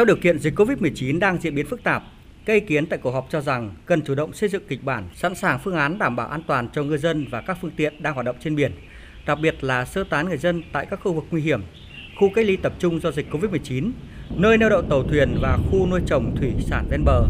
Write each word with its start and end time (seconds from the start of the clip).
Trong 0.00 0.06
điều 0.06 0.16
kiện 0.16 0.38
dịch 0.38 0.54
COVID-19 0.54 1.18
đang 1.18 1.38
diễn 1.40 1.54
biến 1.54 1.66
phức 1.66 1.82
tạp, 1.82 2.02
các 2.44 2.54
ý 2.54 2.60
kiến 2.60 2.86
tại 2.86 2.98
cuộc 3.02 3.10
họp 3.10 3.26
cho 3.30 3.40
rằng 3.40 3.74
cần 3.86 4.02
chủ 4.02 4.14
động 4.14 4.32
xây 4.32 4.48
dựng 4.48 4.62
kịch 4.68 4.84
bản, 4.84 5.04
sẵn 5.14 5.34
sàng 5.34 5.58
phương 5.58 5.74
án 5.74 5.98
đảm 5.98 6.16
bảo 6.16 6.28
an 6.28 6.42
toàn 6.46 6.68
cho 6.72 6.82
ngư 6.82 6.98
dân 6.98 7.26
và 7.30 7.40
các 7.40 7.58
phương 7.60 7.70
tiện 7.70 8.02
đang 8.02 8.14
hoạt 8.14 8.26
động 8.26 8.36
trên 8.40 8.56
biển, 8.56 8.72
đặc 9.26 9.38
biệt 9.42 9.64
là 9.64 9.84
sơ 9.84 10.04
tán 10.04 10.28
người 10.28 10.38
dân 10.38 10.62
tại 10.72 10.86
các 10.90 11.00
khu 11.02 11.12
vực 11.12 11.24
nguy 11.30 11.42
hiểm, 11.42 11.62
khu 12.18 12.30
cách 12.34 12.46
ly 12.46 12.56
tập 12.56 12.72
trung 12.78 13.00
do 13.00 13.10
dịch 13.10 13.26
COVID-19, 13.30 13.90
nơi 14.36 14.58
neo 14.58 14.68
đậu 14.68 14.82
tàu 14.82 15.02
thuyền 15.02 15.38
và 15.42 15.58
khu 15.70 15.86
nuôi 15.86 16.00
trồng 16.06 16.36
thủy 16.36 16.52
sản 16.60 16.86
ven 16.90 17.04
bờ. 17.04 17.26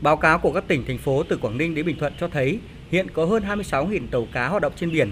Báo 0.00 0.16
cáo 0.16 0.38
của 0.38 0.52
các 0.52 0.64
tỉnh, 0.68 0.84
thành 0.86 0.98
phố 0.98 1.22
từ 1.22 1.36
Quảng 1.36 1.58
Ninh 1.58 1.74
đến 1.74 1.86
Bình 1.86 1.98
Thuận 1.98 2.12
cho 2.20 2.28
thấy 2.28 2.60
hiện 2.90 3.06
có 3.14 3.24
hơn 3.24 3.42
26.000 3.42 4.06
tàu 4.10 4.26
cá 4.32 4.48
hoạt 4.48 4.62
động 4.62 4.72
trên 4.76 4.92
biển, 4.92 5.10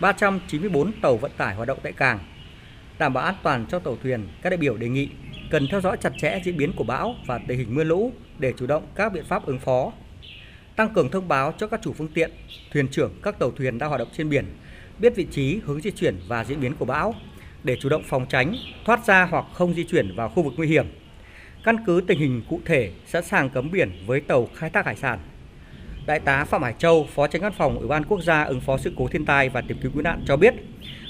394 0.00 0.92
tàu 0.92 1.16
vận 1.16 1.30
tải 1.36 1.54
hoạt 1.54 1.68
động 1.68 1.78
tại 1.82 1.92
cảng. 1.92 2.18
Đảm 2.98 3.12
bảo 3.12 3.24
an 3.24 3.34
toàn 3.42 3.66
cho 3.68 3.78
tàu 3.78 3.96
thuyền, 4.02 4.28
các 4.42 4.50
đại 4.50 4.56
biểu 4.56 4.76
đề 4.76 4.88
nghị 4.88 5.08
cần 5.50 5.66
theo 5.70 5.80
dõi 5.80 5.96
chặt 6.00 6.12
chẽ 6.18 6.40
diễn 6.44 6.56
biến 6.56 6.72
của 6.76 6.84
bão 6.84 7.14
và 7.26 7.38
tình 7.48 7.58
hình 7.58 7.74
mưa 7.74 7.84
lũ 7.84 8.12
để 8.38 8.52
chủ 8.56 8.66
động 8.66 8.86
các 8.94 9.12
biện 9.12 9.24
pháp 9.28 9.46
ứng 9.46 9.58
phó. 9.58 9.92
Tăng 10.76 10.94
cường 10.94 11.10
thông 11.10 11.28
báo 11.28 11.52
cho 11.58 11.66
các 11.66 11.80
chủ 11.82 11.92
phương 11.92 12.08
tiện, 12.08 12.30
thuyền 12.72 12.88
trưởng 12.88 13.12
các 13.22 13.38
tàu 13.38 13.50
thuyền 13.50 13.78
đang 13.78 13.88
hoạt 13.88 13.98
động 13.98 14.08
trên 14.16 14.28
biển 14.28 14.44
biết 14.98 15.16
vị 15.16 15.26
trí, 15.30 15.60
hướng 15.64 15.80
di 15.80 15.90
chuyển 15.90 16.16
và 16.28 16.44
diễn 16.44 16.60
biến 16.60 16.74
của 16.74 16.84
bão 16.84 17.14
để 17.64 17.76
chủ 17.80 17.88
động 17.88 18.02
phòng 18.06 18.26
tránh, 18.28 18.54
thoát 18.84 19.06
ra 19.06 19.24
hoặc 19.30 19.44
không 19.52 19.74
di 19.74 19.84
chuyển 19.84 20.16
vào 20.16 20.28
khu 20.28 20.42
vực 20.42 20.52
nguy 20.56 20.68
hiểm. 20.68 20.86
Căn 21.64 21.76
cứ 21.86 22.02
tình 22.06 22.18
hình 22.18 22.42
cụ 22.48 22.60
thể 22.64 22.90
sẵn 23.06 23.24
sàng 23.24 23.50
cấm 23.50 23.70
biển 23.70 23.90
với 24.06 24.20
tàu 24.20 24.48
khai 24.54 24.70
thác 24.70 24.86
hải 24.86 24.96
sản. 24.96 25.18
Đại 26.06 26.20
tá 26.20 26.44
Phạm 26.44 26.62
Hải 26.62 26.74
Châu, 26.78 27.06
Phó 27.14 27.26
Tránh 27.26 27.42
Văn 27.42 27.52
phòng 27.58 27.78
Ủy 27.78 27.88
ban 27.88 28.04
Quốc 28.04 28.22
gia 28.22 28.44
ứng 28.44 28.60
phó 28.60 28.76
sự 28.76 28.92
cố 28.98 29.06
thiên 29.10 29.24
tai 29.24 29.48
và 29.48 29.60
tìm 29.68 29.78
kiếm 29.82 29.92
cứu 29.92 30.02
nạn 30.02 30.22
cho 30.26 30.36
biết, 30.36 30.54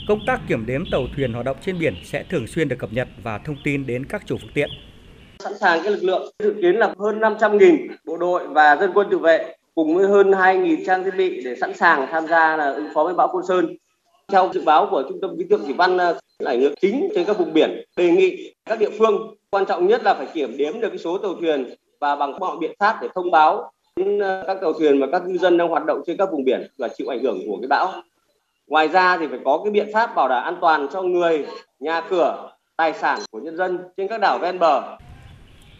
công 0.08 0.20
tác 0.26 0.40
kiểm 0.48 0.66
đếm 0.66 0.84
tàu 0.92 1.02
thuyền 1.16 1.32
hoạt 1.32 1.44
động 1.44 1.56
trên 1.60 1.78
biển 1.78 1.94
sẽ 2.04 2.24
thường 2.30 2.46
xuyên 2.46 2.68
được 2.68 2.76
cập 2.78 2.92
nhật 2.92 3.08
và 3.22 3.38
thông 3.38 3.56
tin 3.64 3.86
đến 3.86 4.06
các 4.06 4.22
chủ 4.26 4.36
phương 4.40 4.50
tiện. 4.54 4.70
Sẵn 5.38 5.58
sàng 5.58 5.80
cái 5.82 5.92
lực 5.92 6.02
lượng 6.04 6.32
dự 6.38 6.54
kiến 6.62 6.76
là 6.76 6.94
hơn 6.98 7.20
500.000 7.20 7.88
bộ 8.06 8.16
đội 8.16 8.48
và 8.48 8.76
dân 8.76 8.90
quân 8.94 9.08
tự 9.10 9.18
vệ 9.18 9.54
cùng 9.74 9.94
với 9.94 10.08
hơn 10.08 10.30
2.000 10.30 10.76
trang 10.86 11.04
thiết 11.04 11.14
bị 11.16 11.44
để 11.44 11.56
sẵn 11.60 11.74
sàng 11.74 12.06
tham 12.10 12.26
gia 12.26 12.56
là 12.56 12.70
ứng 12.70 12.88
phó 12.94 13.04
với 13.04 13.14
bão 13.14 13.28
Côn 13.28 13.42
Sơn. 13.48 13.76
Theo 14.32 14.50
dự 14.54 14.62
báo 14.64 14.88
của 14.90 15.02
Trung 15.08 15.18
tâm 15.22 15.30
khí 15.38 15.44
tượng 15.50 15.64
thủy 15.64 15.74
văn 15.78 15.96
là 15.96 16.14
ảnh 16.44 16.60
hưởng 16.60 16.74
chính 16.80 17.08
trên 17.14 17.24
các 17.26 17.38
vùng 17.38 17.52
biển, 17.52 17.84
đề 17.96 18.10
nghị 18.10 18.54
các 18.64 18.78
địa 18.78 18.90
phương 18.98 19.34
quan 19.50 19.66
trọng 19.66 19.86
nhất 19.86 20.02
là 20.04 20.14
phải 20.14 20.26
kiểm 20.34 20.56
đếm 20.56 20.80
được 20.80 20.88
cái 20.88 20.98
số 20.98 21.18
tàu 21.18 21.34
thuyền 21.34 21.74
và 22.00 22.16
bằng 22.16 22.38
mọi 22.38 22.56
biện 22.60 22.72
pháp 22.78 22.98
để 23.02 23.08
thông 23.14 23.30
báo 23.30 23.70
Ờ, 24.04 24.44
các 24.46 24.58
tàu 24.60 24.72
thuyền 24.72 25.00
và 25.00 25.06
các 25.12 25.22
ngư 25.26 25.38
dân 25.38 25.58
đang 25.58 25.68
hoạt 25.68 25.84
động 25.86 26.02
trên 26.06 26.16
các 26.16 26.28
vùng 26.32 26.44
biển 26.44 26.70
và 26.78 26.88
chịu 26.88 27.06
ảnh 27.08 27.22
hưởng 27.22 27.38
của 27.46 27.58
cái 27.60 27.68
bão. 27.68 28.02
Ngoài 28.66 28.88
ra 28.88 29.18
thì 29.18 29.26
phải 29.30 29.38
có 29.44 29.60
cái 29.64 29.70
biện 29.70 29.88
pháp 29.92 30.14
bảo 30.14 30.28
đảm 30.28 30.44
an 30.44 30.56
toàn 30.60 30.86
cho 30.92 31.02
người, 31.02 31.46
nhà 31.80 32.00
cửa, 32.10 32.50
tài 32.76 32.92
sản 32.92 33.20
của 33.30 33.40
nhân 33.40 33.56
dân 33.56 33.78
trên 33.96 34.08
các 34.08 34.20
đảo 34.20 34.38
ven 34.42 34.58
bờ. 34.58 34.96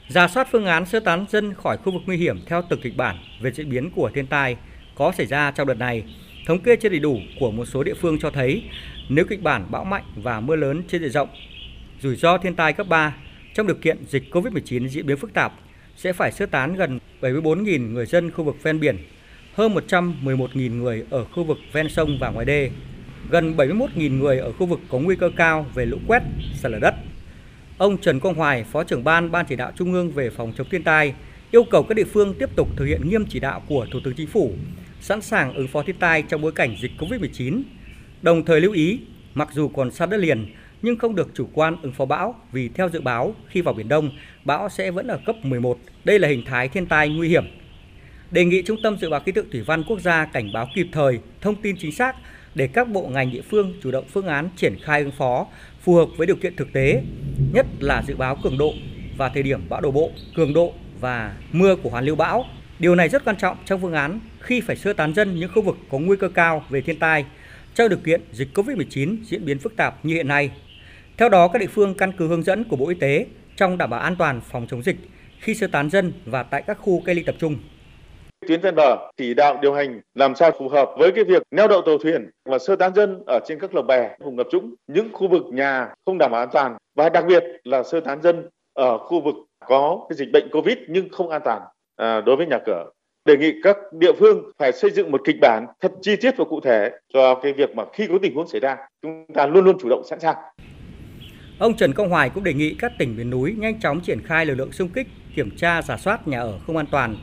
Giả 0.09 0.29
soát 0.29 0.49
phương 0.51 0.67
án 0.67 0.87
sơ 0.87 1.01
tán 1.01 1.27
dân 1.29 1.55
khỏi 1.55 1.77
khu 1.77 1.93
vực 1.93 2.03
nguy 2.07 2.17
hiểm 2.17 2.41
theo 2.47 2.63
từng 2.69 2.81
kịch 2.83 2.97
bản 2.97 3.17
về 3.43 3.53
diễn 3.53 3.71
biến 3.71 3.91
của 3.97 4.11
thiên 4.15 4.27
tai 4.27 4.57
có 4.95 5.13
xảy 5.13 5.27
ra 5.27 5.51
trong 5.51 5.67
đợt 5.67 5.79
này. 5.79 6.05
Thống 6.47 6.59
kê 6.59 6.77
chưa 6.77 6.89
đầy 6.89 7.01
đủ 7.01 7.17
của 7.41 7.51
một 7.51 7.65
số 7.65 7.83
địa 7.83 7.95
phương 7.95 8.19
cho 8.19 8.31
thấy 8.31 8.63
nếu 9.09 9.25
kịch 9.29 9.43
bản 9.43 9.67
bão 9.71 9.85
mạnh 9.85 10.05
và 10.23 10.41
mưa 10.41 10.57
lớn 10.57 10.83
trên 10.89 11.01
diện 11.03 11.11
rộng, 11.11 11.29
rủi 12.03 12.17
ro 12.17 12.39
thiên 12.39 12.55
tai 12.55 12.73
cấp 12.73 12.87
3 12.89 13.17
trong 13.55 13.67
điều 13.67 13.77
kiện 13.77 14.05
dịch 14.09 14.23
COVID-19 14.31 14.89
diễn 14.89 15.07
biến 15.07 15.17
phức 15.17 15.35
tạp 15.35 15.53
sẽ 15.97 16.13
phải 16.13 16.33
sơ 16.33 16.47
tán 16.47 16.77
gần 16.77 16.99
74.000 17.21 17.93
người 17.93 18.07
dân 18.07 18.31
khu 18.31 18.45
vực 18.45 18.57
ven 18.63 18.81
biển, 18.81 18.99
hơn 19.55 19.75
111.000 19.75 20.77
người 20.77 21.05
ở 21.11 21.25
khu 21.25 21.45
vực 21.45 21.59
ven 21.73 21.89
sông 21.89 22.19
và 22.21 22.31
ngoài 22.31 22.47
đê, 22.47 22.71
gần 23.31 23.57
71.000 23.57 24.19
người 24.19 24.39
ở 24.39 24.53
khu 24.53 24.67
vực 24.67 24.81
có 24.89 24.99
nguy 24.99 25.17
cơ 25.17 25.31
cao 25.37 25.67
về 25.75 25.87
lũ 25.87 25.99
quét, 26.07 26.23
sạt 26.55 26.73
lở 26.73 26.79
đất. 26.79 26.95
Ông 27.79 27.99
Trần 27.99 28.21
Quang 28.21 28.35
Hoài, 28.35 28.65
Phó 28.65 28.85
trưởng 28.85 29.05
ban 29.05 29.31
Ban 29.31 29.47
chỉ 29.47 29.57
đạo 29.57 29.73
Trung 29.77 29.93
ương 29.93 30.11
về 30.11 30.31
phòng 30.31 30.53
chống 30.57 30.67
thiên 30.71 30.83
tai, 30.83 31.15
yêu 31.51 31.65
cầu 31.71 31.83
các 31.83 31.95
địa 31.95 32.05
phương 32.05 32.35
tiếp 32.39 32.57
tục 32.57 32.69
thực 32.77 32.85
hiện 32.85 33.09
nghiêm 33.09 33.25
chỉ 33.29 33.41
đạo 33.41 33.63
của 33.69 33.87
Thủ 33.93 34.01
tướng 34.05 34.15
Chính 34.15 34.27
phủ, 34.27 34.53
sẵn 35.01 35.21
sàng 35.23 35.55
ứng 35.55 35.69
phó 35.69 35.83
thiên 35.83 35.97
tai 35.97 36.23
trong 36.23 36.43
bối 36.43 36.53
cảnh 36.53 36.77
dịch 36.81 36.91
COVID-19. 36.99 37.63
Đồng 38.23 38.45
thời 38.45 38.61
lưu 38.61 38.73
ý, 38.73 38.99
mặc 39.35 39.49
dù 39.53 39.69
còn 39.69 39.91
xa 39.91 40.07
đất 40.07 40.17
liền, 40.17 40.47
nhưng 40.83 40.97
không 40.97 41.15
được 41.15 41.31
chủ 41.35 41.49
quan 41.53 41.77
ứng 41.83 41.93
phó 41.93 42.05
bão 42.05 42.35
vì 42.53 42.69
theo 42.69 42.89
dự 42.89 43.01
báo 43.01 43.35
khi 43.49 43.61
vào 43.61 43.75
Biển 43.75 43.89
Đông, 43.89 44.11
bão 44.45 44.69
sẽ 44.69 44.91
vẫn 44.91 45.07
ở 45.07 45.19
cấp 45.27 45.37
11. 45.43 45.79
Đây 46.05 46.19
là 46.19 46.29
hình 46.29 46.45
thái 46.47 46.69
thiên 46.69 46.87
tai 46.87 47.09
nguy 47.09 47.29
hiểm. 47.29 47.45
Đề 48.31 48.45
nghị 48.45 48.63
Trung 48.63 48.83
tâm 48.83 48.99
Dự 48.99 49.11
báo 49.11 49.21
Khí 49.21 49.33
tượng 49.33 49.51
Thủy 49.51 49.63
văn 49.67 49.85
Quốc 49.89 50.01
gia 50.01 50.25
cảnh 50.25 50.53
báo 50.53 50.69
kịp 50.75 50.87
thời, 50.93 51.19
thông 51.41 51.55
tin 51.55 51.77
chính 51.79 51.93
xác 51.93 52.17
để 52.55 52.67
các 52.67 52.89
bộ 52.89 53.09
ngành 53.09 53.33
địa 53.33 53.43
phương 53.43 53.75
chủ 53.83 53.91
động 53.91 54.05
phương 54.13 54.27
án 54.27 54.49
triển 54.57 54.77
khai 54.83 55.01
ứng 55.01 55.11
phó 55.11 55.47
phù 55.81 55.95
hợp 55.95 56.09
với 56.17 56.27
điều 56.27 56.37
kiện 56.37 56.57
thực 56.57 56.73
tế, 56.73 57.03
nhất 57.53 57.67
là 57.81 58.03
dự 58.07 58.17
báo 58.17 58.37
cường 58.43 58.59
độ 58.59 58.73
và 59.17 59.29
thời 59.29 59.43
điểm 59.43 59.61
bão 59.69 59.81
đổ 59.81 59.91
bộ, 59.91 60.11
cường 60.37 60.55
độ 60.55 60.73
và 61.01 61.37
mưa 61.53 61.77
của 61.77 61.91
hoàn 61.91 62.05
lưu 62.05 62.17
bão. 62.17 62.45
Điều 62.79 62.95
này 62.95 63.09
rất 63.09 63.25
quan 63.25 63.37
trọng 63.37 63.57
trong 63.65 63.81
phương 63.81 63.93
án 63.93 64.21
khi 64.41 64.61
phải 64.61 64.77
sơ 64.77 64.93
tán 64.93 65.15
dân 65.15 65.37
những 65.37 65.51
khu 65.55 65.63
vực 65.63 65.77
có 65.91 65.99
nguy 65.99 66.17
cơ 66.17 66.29
cao 66.29 66.65
về 66.71 66.81
thiên 66.81 66.99
tai 66.99 67.25
trong 67.75 67.89
điều 67.89 67.99
kiện 67.99 68.21
dịch 68.33 68.49
COVID-19 68.55 69.17
diễn 69.25 69.45
biến 69.45 69.59
phức 69.59 69.77
tạp 69.77 70.05
như 70.05 70.15
hiện 70.15 70.29
nay. 70.29 70.51
Theo 71.19 71.29
đó, 71.29 71.49
các 71.49 71.59
địa 71.59 71.67
phương 71.67 71.95
căn 71.95 72.13
cứ 72.19 72.29
hướng 72.29 72.43
dẫn 72.43 72.65
của 72.65 72.77
Bộ 72.77 72.89
Y 72.89 72.95
tế 72.95 73.27
trong 73.57 73.79
đảm 73.79 73.91
bảo 73.91 74.01
an 74.01 74.17
toàn 74.19 74.41
phòng 74.51 74.67
chống 74.71 74.83
dịch 74.83 74.97
khi 75.41 75.55
sơ 75.55 75.67
tán 75.67 75.91
dân 75.91 76.13
và 76.27 76.43
tại 76.43 76.63
các 76.67 76.79
khu 76.81 77.03
cách 77.05 77.17
ly 77.17 77.23
tập 77.23 77.35
trung. 77.39 77.57
Tuyến 78.49 78.61
ven 78.61 78.75
bờ 78.75 78.97
chỉ 79.17 79.35
đạo 79.35 79.59
điều 79.63 79.75
hành 79.75 80.01
làm 80.15 80.35
sao 80.35 80.51
phù 80.59 80.69
hợp 80.69 80.91
với 80.99 81.13
cái 81.13 81.25
việc 81.25 81.43
neo 81.51 81.69
đậu 81.69 81.83
tàu 81.83 81.99
thuyền 81.99 82.31
và 82.45 82.59
sơ 82.59 82.77
tán 82.77 82.95
dân 82.95 83.23
ở 83.27 83.41
trên 83.47 83.59
các 83.59 83.75
lồng 83.75 83.87
bè 83.87 84.17
vùng 84.21 84.37
ngập 84.37 84.47
trũng 84.51 84.75
những 84.87 85.09
khu 85.13 85.29
vực 85.29 85.43
nhà 85.53 85.89
không 86.07 86.19
đảm 86.19 86.31
bảo 86.31 86.41
an 86.41 86.49
toàn 86.53 86.77
và 86.95 87.09
đặc 87.09 87.25
biệt 87.29 87.45
là 87.65 87.83
sơ 87.83 88.01
tán 88.01 88.23
dân 88.23 88.49
ở 88.75 88.99
khu 88.99 89.21
vực 89.21 89.35
có 89.67 90.07
cái 90.09 90.17
dịch 90.17 90.29
bệnh 90.33 90.49
covid 90.53 90.77
nhưng 90.89 91.09
không 91.09 91.31
an 91.31 91.41
toàn 91.45 91.63
à, 91.97 92.21
đối 92.21 92.37
với 92.37 92.47
nhà 92.47 92.59
cửa. 92.67 92.91
Đề 93.25 93.37
nghị 93.37 93.53
các 93.63 93.77
địa 93.93 94.13
phương 94.13 94.51
phải 94.59 94.73
xây 94.73 94.91
dựng 94.91 95.11
một 95.11 95.21
kịch 95.25 95.37
bản 95.41 95.67
thật 95.81 95.93
chi 96.03 96.17
tiết 96.17 96.37
và 96.37 96.45
cụ 96.45 96.61
thể 96.61 96.91
cho 97.15 97.35
cái 97.35 97.53
việc 97.53 97.77
mà 97.77 97.85
khi 97.93 98.07
có 98.07 98.19
tình 98.23 98.35
huống 98.35 98.49
xảy 98.49 98.61
ra 98.61 98.77
chúng 99.03 99.27
ta 99.35 99.47
luôn 99.47 99.65
luôn 99.65 99.79
chủ 99.79 99.89
động 99.89 100.03
sẵn 100.05 100.21
sàng. 100.21 100.37
Ông 101.59 101.77
Trần 101.77 101.93
Công 101.93 102.11
Hoài 102.11 102.31
cũng 102.31 102.45
đề 102.45 102.55
nghị 102.55 102.75
các 102.75 102.93
tỉnh 102.99 103.17
miền 103.17 103.31
núi 103.31 103.55
nhanh 103.59 103.81
chóng 103.81 104.01
triển 104.01 104.23
khai 104.23 104.47
lực 104.47 104.55
lượng 104.55 104.73
xung 104.73 104.89
kích, 104.89 105.07
kiểm 105.35 105.51
tra, 105.57 105.83
giả 105.83 105.97
soát 105.97 106.29
nhà 106.29 106.41
ở 106.41 106.59
không 106.67 106.77
an 106.77 106.87
toàn, 106.91 107.17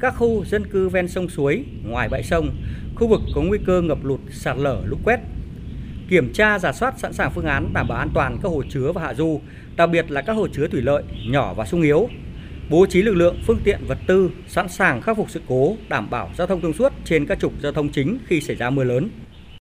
các 0.00 0.14
khu 0.16 0.44
dân 0.44 0.66
cư 0.66 0.88
ven 0.88 1.08
sông 1.08 1.28
suối, 1.28 1.64
ngoài 1.84 2.08
bãi 2.08 2.22
sông, 2.22 2.50
khu 2.94 3.08
vực 3.08 3.20
có 3.34 3.40
nguy 3.40 3.58
cơ 3.66 3.82
ngập 3.82 4.04
lụt, 4.04 4.20
sạt 4.30 4.56
lở, 4.58 4.82
lũ 4.84 4.96
quét. 5.04 5.20
Kiểm 6.08 6.32
tra, 6.32 6.58
giả 6.58 6.72
soát 6.72 6.98
sẵn 6.98 7.12
sàng 7.12 7.30
phương 7.34 7.46
án 7.46 7.72
đảm 7.72 7.88
bảo 7.88 7.98
an 7.98 8.08
toàn 8.14 8.38
các 8.42 8.48
hồ 8.48 8.62
chứa 8.70 8.92
và 8.92 9.02
hạ 9.02 9.14
du, 9.14 9.40
đặc 9.76 9.90
biệt 9.90 10.10
là 10.10 10.22
các 10.22 10.32
hồ 10.32 10.48
chứa 10.48 10.68
thủy 10.68 10.82
lợi 10.82 11.02
nhỏ 11.26 11.54
và 11.54 11.66
sung 11.66 11.82
yếu. 11.82 12.08
Bố 12.70 12.86
trí 12.86 13.02
lực 13.02 13.14
lượng, 13.14 13.36
phương 13.46 13.60
tiện, 13.64 13.78
vật 13.86 13.98
tư 14.06 14.30
sẵn 14.48 14.68
sàng 14.68 15.02
khắc 15.02 15.16
phục 15.16 15.30
sự 15.30 15.40
cố, 15.48 15.76
đảm 15.88 16.10
bảo 16.10 16.30
giao 16.36 16.46
thông 16.46 16.60
thông 16.60 16.72
suốt 16.72 16.92
trên 17.04 17.26
các 17.26 17.40
trục 17.40 17.52
giao 17.62 17.72
thông 17.72 17.88
chính 17.88 18.18
khi 18.26 18.40
xảy 18.40 18.56
ra 18.56 18.70
mưa 18.70 18.84
lớn. 18.84 19.08